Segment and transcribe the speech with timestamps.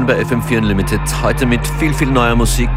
[0.00, 1.00] willkommen bei FM4 Unlimited.
[1.22, 2.70] Heute mit viel, viel neuer Musik.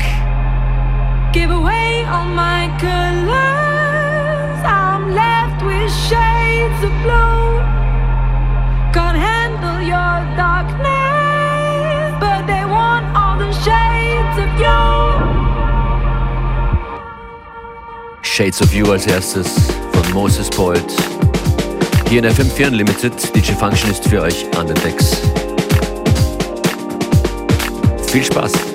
[1.31, 4.63] Give away all my colors.
[4.65, 7.61] I'm left with shades of blue.
[8.93, 14.73] Can't handle your darkness, but they want all the shades of you.
[18.21, 20.83] Shades of You als erstes von Moses Poet.
[22.09, 23.13] Hier in FM4 Unlimited.
[23.35, 25.32] DJ Function ist für euch an den Decks.
[28.13, 28.72] Viel Spaß!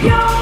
[0.00, 0.41] your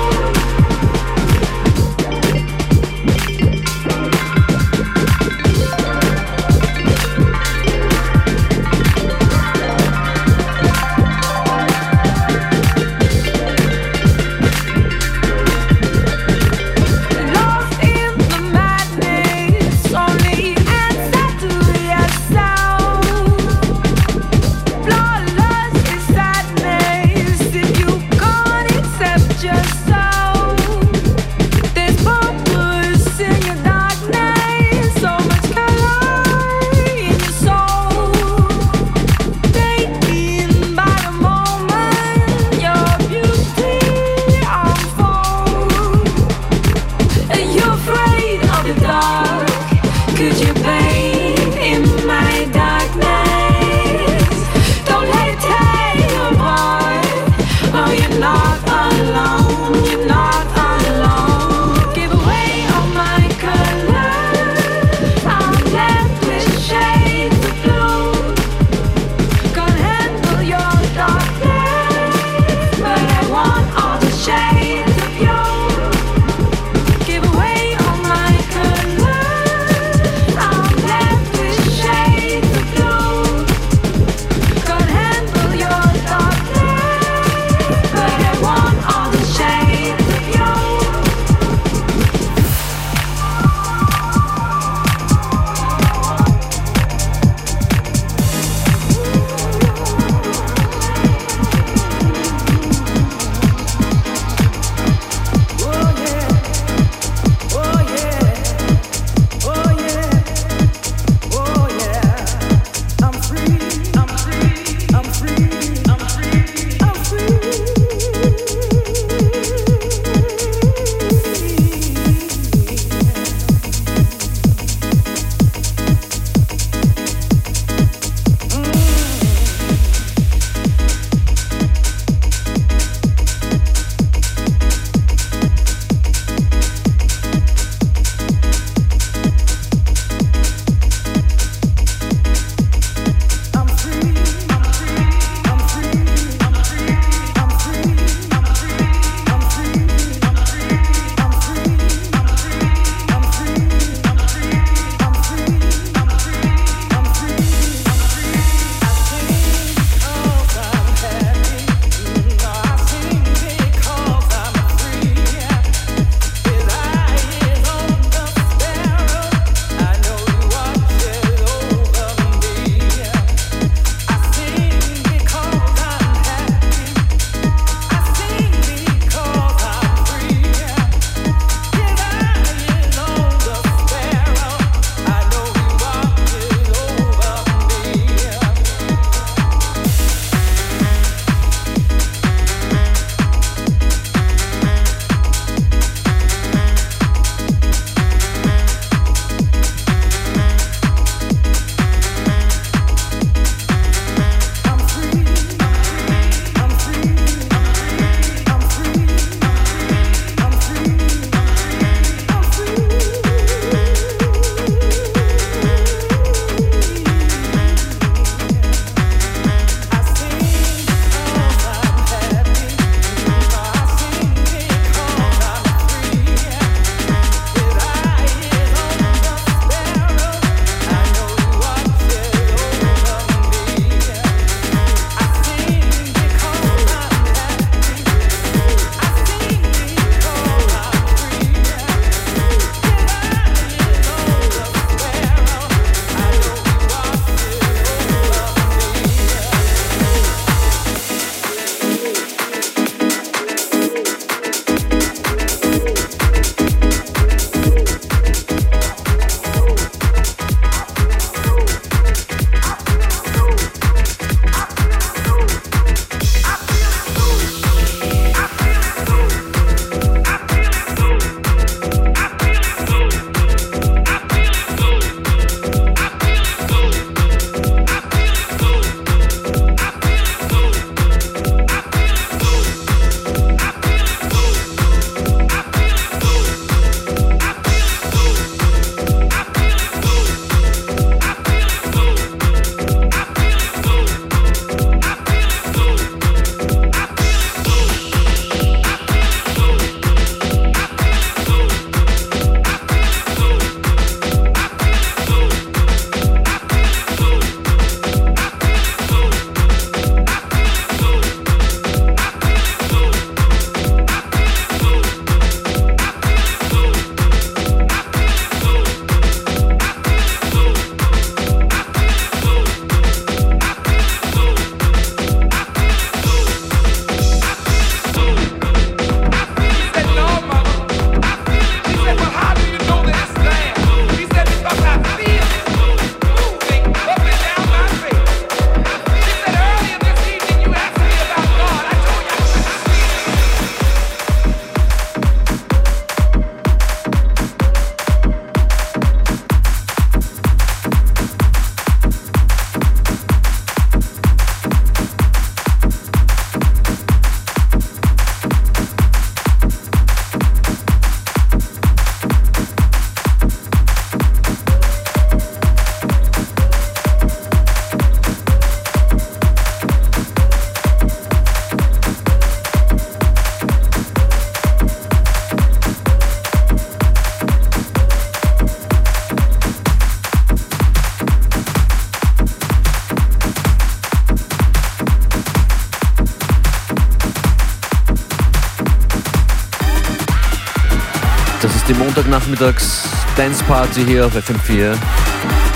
[392.51, 394.97] Montagnachmittags Dance Party hier auf FM4.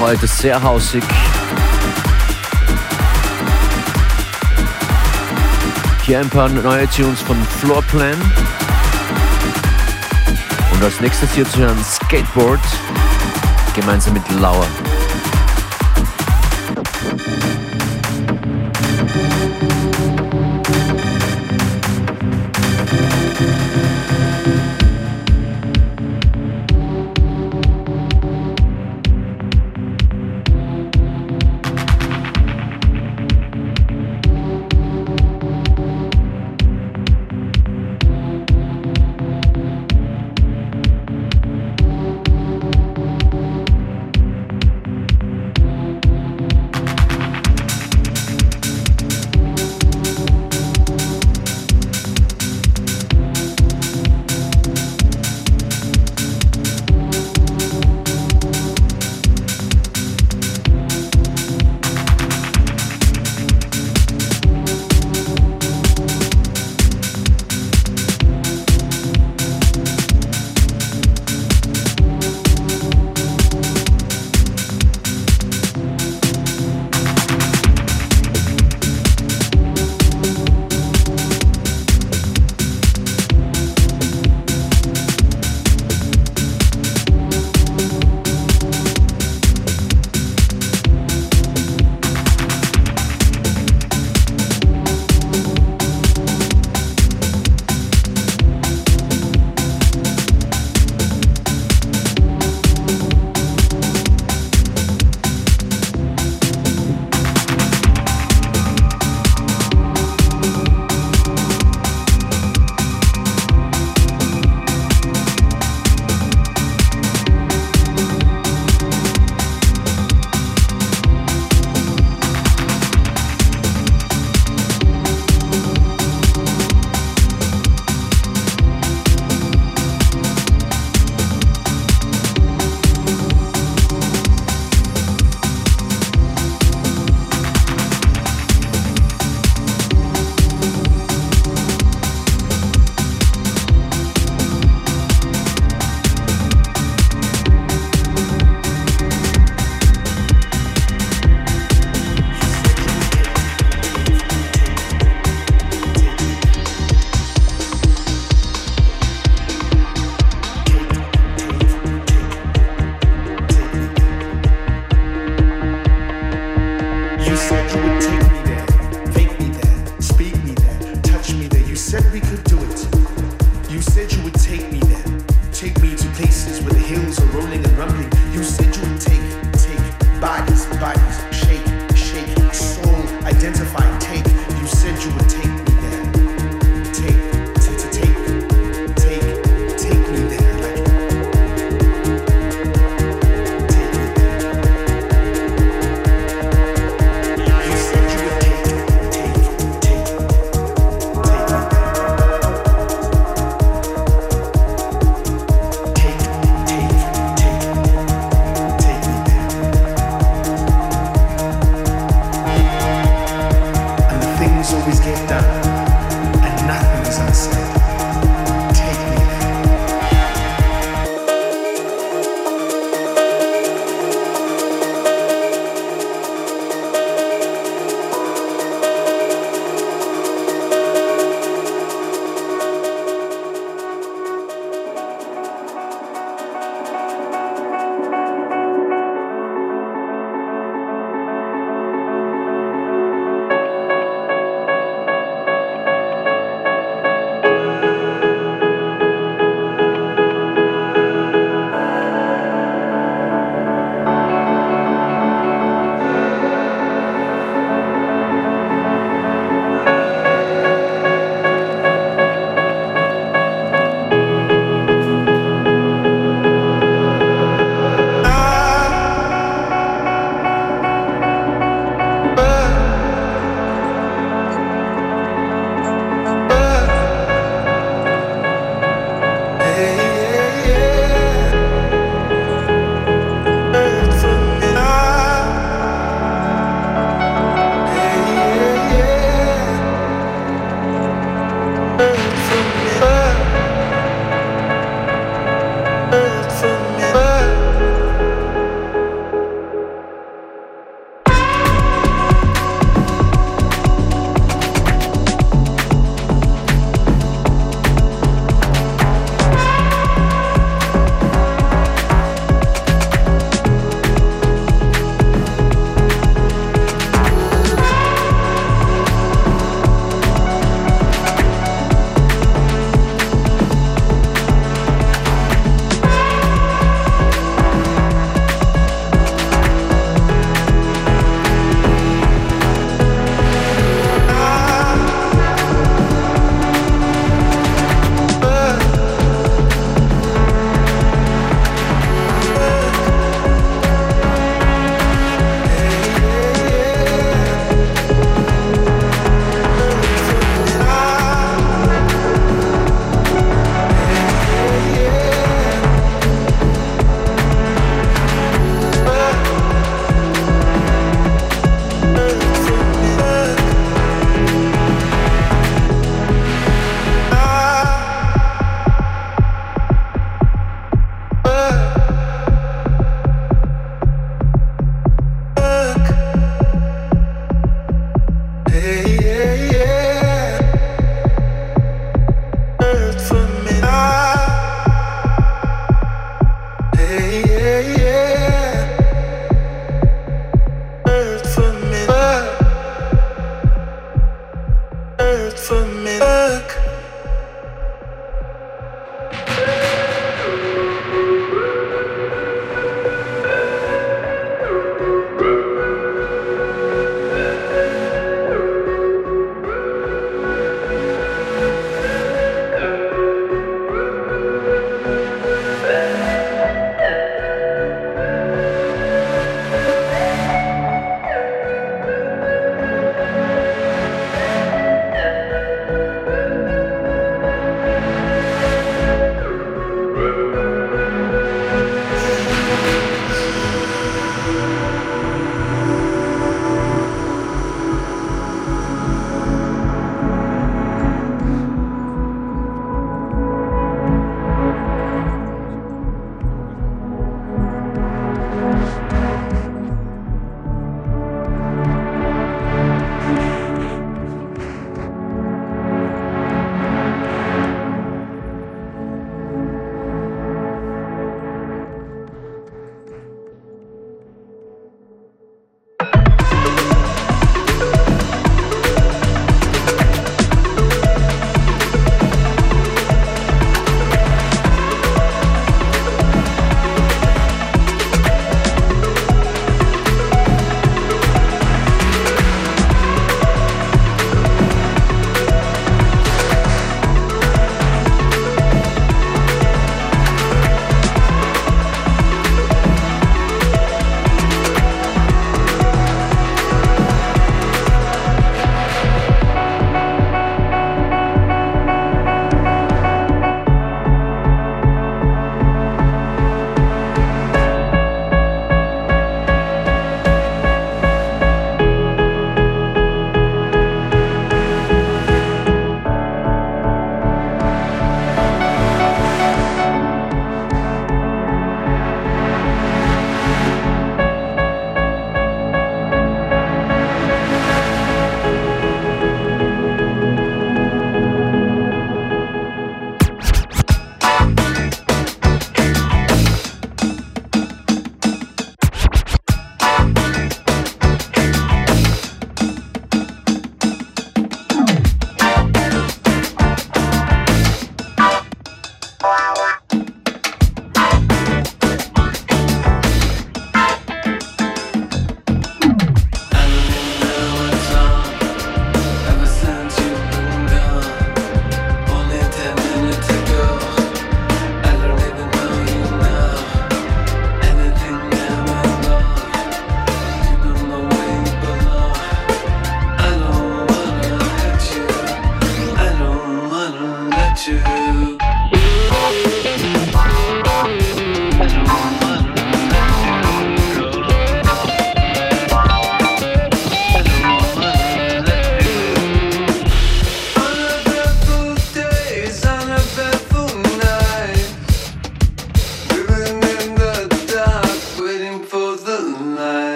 [0.00, 1.02] Heute sehr hausig.
[6.04, 8.16] Hier ein paar neue Tunes von Floorplan.
[10.72, 12.60] Und als nächstes hier zu hören Skateboard
[13.74, 14.66] gemeinsam mit Lauer.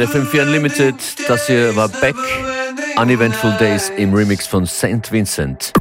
[0.00, 0.94] Hört FM4 Unlimited.
[1.28, 2.16] Das hier war Back
[2.96, 5.10] Uneventful Days im Remix von St.
[5.10, 5.72] Vincent.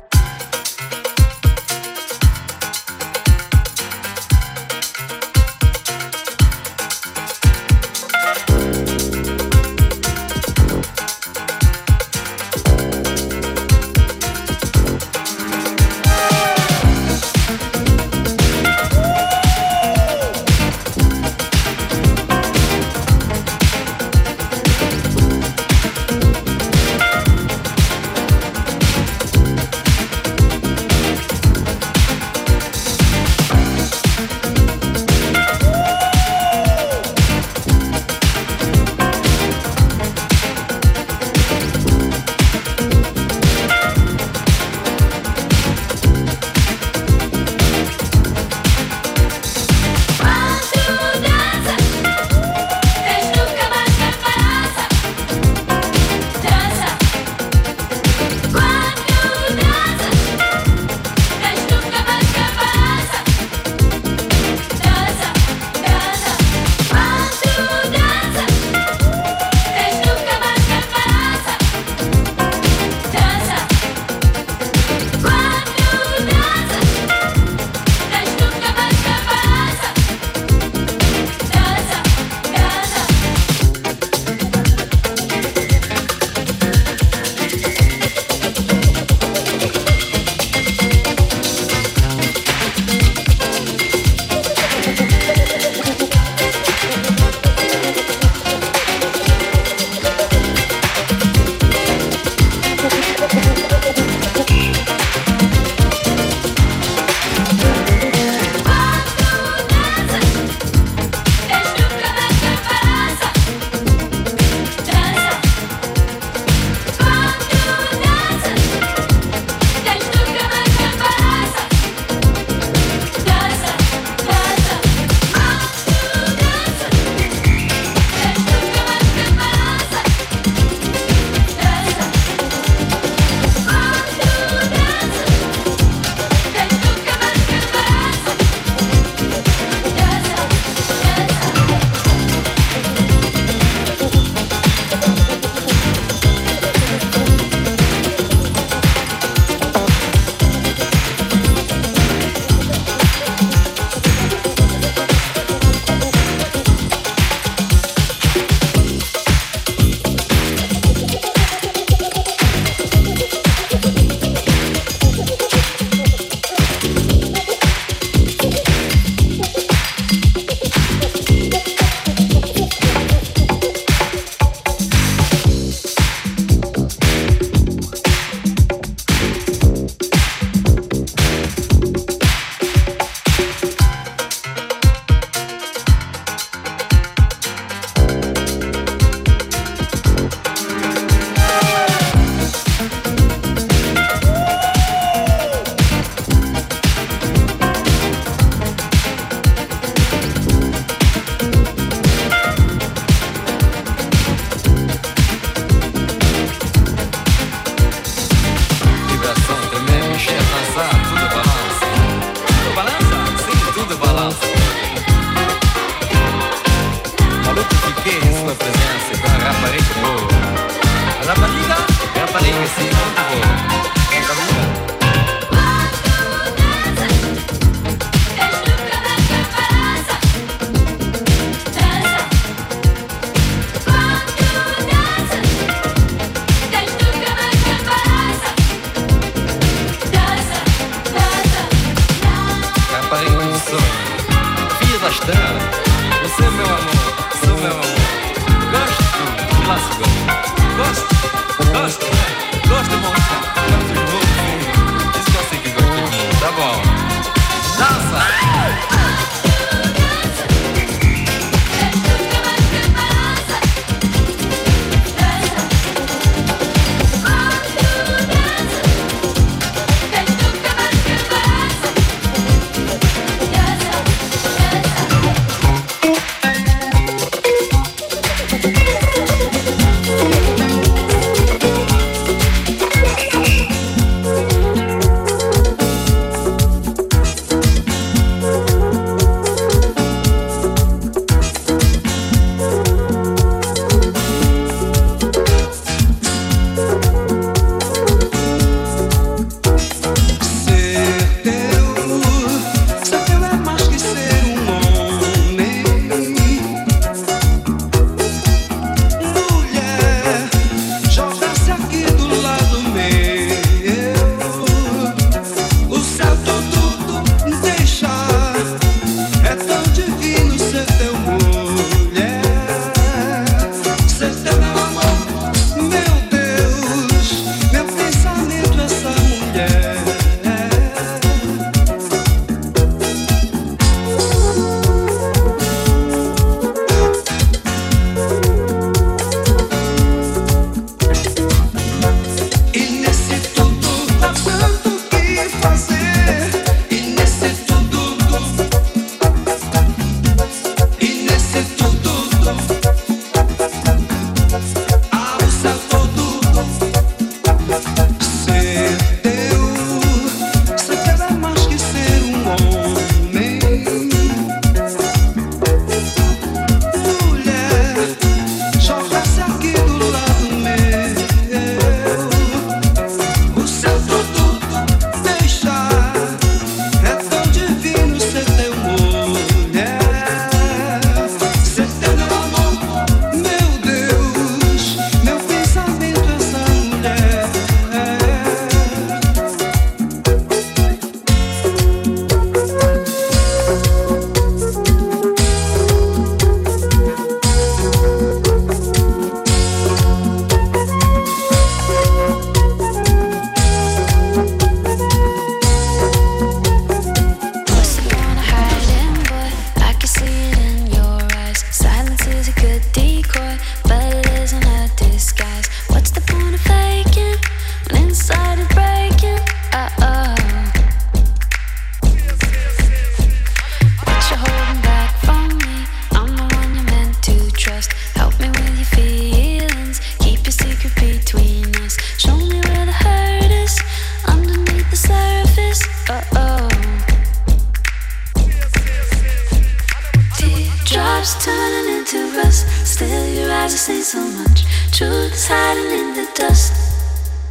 [443.69, 444.65] Cause I say so much?
[444.89, 446.73] Truth is hiding in the dust.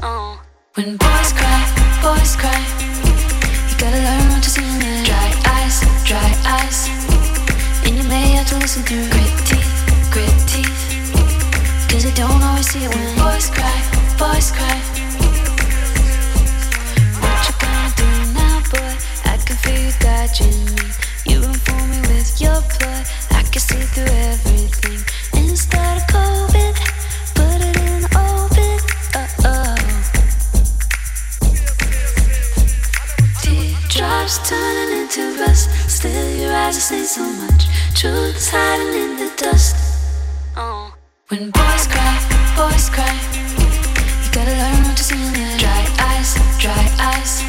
[0.02, 0.42] Oh.
[0.74, 1.62] When boys cry,
[2.02, 2.58] boys cry.
[3.70, 6.90] You gotta learn what to see in their dry eyes, dry eyes
[7.86, 9.70] And you may have to listen through grit teeth,
[10.10, 10.74] grit teeth.
[11.86, 13.78] Cause I don't always see it when boys cry,
[14.18, 14.74] boys cry.
[17.22, 18.90] What you gonna do now, boy?
[19.22, 20.82] I can feel you dodging me.
[21.30, 23.06] You inform me with your blood.
[23.30, 24.98] I can see through everything.
[34.28, 35.70] Shadows turning into rust.
[35.88, 37.66] Still, your eyes say so much.
[37.94, 39.74] Truth hiding in the dust.
[40.54, 40.92] Oh.
[41.28, 42.16] When boys cry,
[42.54, 43.08] boys cry.
[43.56, 47.42] You gotta learn what to see in their dry eyes, dry eyes.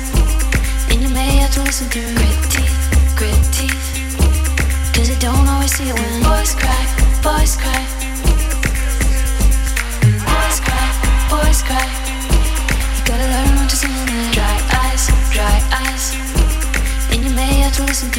[0.90, 2.78] And you may have to listen to grit teeth,
[3.18, 3.76] grit teeth.
[4.96, 6.84] Cause you don't always see it when boys cry,
[7.22, 7.84] boys cry.
[10.32, 10.88] Boys cry,
[11.28, 11.88] boys cry.
[12.96, 16.19] You gotta learn what to see in their dry eyes, dry eyes.
[17.40, 18.12] May have to listen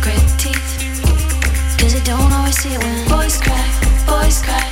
[0.00, 0.58] grit teeth,
[1.94, 3.62] you don't always see it when boys cry,
[4.08, 4.71] boys cry.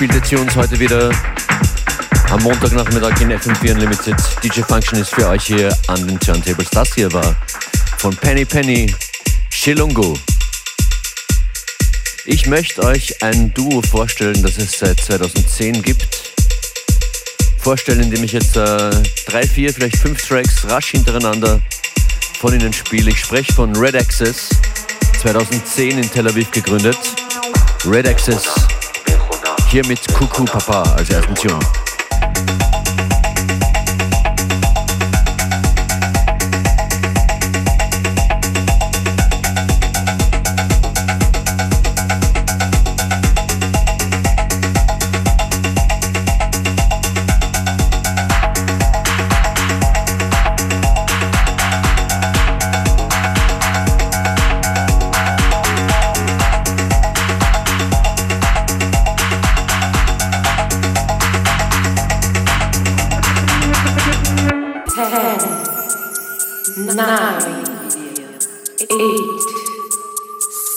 [0.00, 1.10] Gespielte Tunes heute wieder
[2.30, 4.16] am Montagnachmittag in FM4 Unlimited.
[4.42, 6.70] DJ Function ist für euch hier an den Turntables.
[6.70, 7.36] Das hier war
[7.98, 8.94] von Penny Penny
[9.50, 10.16] Shilungu.
[12.24, 16.32] Ich möchte euch ein Duo vorstellen, das es seit 2010 gibt.
[17.58, 18.90] Vorstellen, indem ich jetzt äh,
[19.26, 21.60] drei, vier, vielleicht fünf Tracks rasch hintereinander
[22.38, 23.10] von ihnen spiele.
[23.10, 24.48] Ich spreche von Red Access,
[25.20, 26.96] 2010 in Tel Aviv gegründet.
[27.84, 28.59] Red Access
[29.70, 31.58] hier mit Kuku Papa als ersten Tune.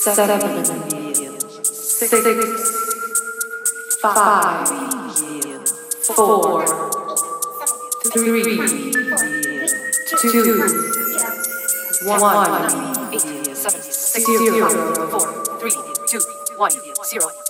[0.04, 0.66] Seven,
[1.64, 2.12] six,
[4.02, 4.68] five,
[6.02, 6.66] four,
[8.12, 8.44] three,
[10.20, 10.60] two,
[12.04, 12.60] one,
[13.18, 14.70] zero.
[15.10, 15.72] Four, three,
[16.10, 16.20] two,
[16.58, 16.72] one,
[17.06, 17.43] zero.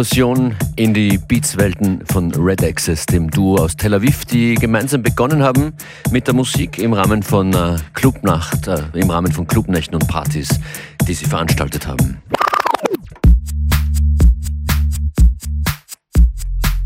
[0.00, 5.42] Exkursion in die Beats-Welten von Red Access, dem Duo aus Tel Aviv, die gemeinsam begonnen
[5.42, 5.74] haben
[6.10, 10.58] mit der Musik im Rahmen von äh, Clubnacht, äh, im Rahmen von Clubnächten und Partys,
[11.06, 12.22] die sie veranstaltet haben.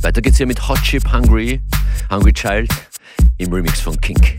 [0.00, 1.60] Weiter geht's hier mit Hot Chip Hungry,
[2.10, 2.68] Hungry Child
[3.38, 4.38] im Remix von Kink.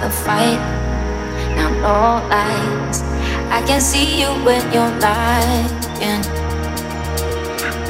[0.00, 0.60] the fight.
[1.56, 3.02] Now, no lies.
[3.50, 5.80] I can see you when you're lying.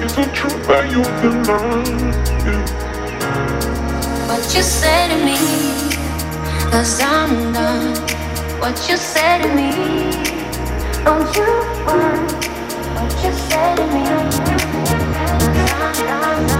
[0.02, 2.12] Isn't true that you've been lying?
[4.26, 5.36] What you say to me,
[6.70, 7.94] cause I'm done.
[8.60, 9.70] What you say to me,
[11.04, 11.50] don't you
[11.86, 12.32] want?
[12.96, 16.59] What you say to me, i I'm done.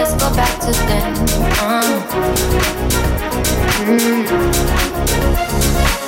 [0.00, 1.12] Let's go back to then.
[1.60, 1.82] Uh.
[3.84, 5.99] Mm.